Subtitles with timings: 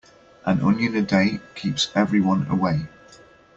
[0.45, 2.87] An onion a day keeps everyone away.